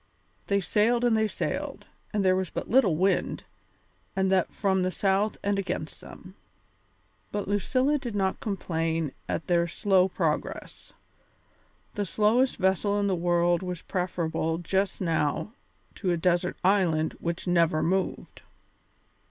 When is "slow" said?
9.67-10.07